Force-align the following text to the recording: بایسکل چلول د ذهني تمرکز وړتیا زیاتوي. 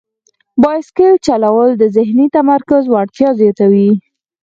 بایسکل 0.61 1.13
چلول 1.27 1.69
د 1.77 1.83
ذهني 1.97 2.25
تمرکز 2.35 2.83
وړتیا 2.89 3.29
زیاتوي. 3.39 3.91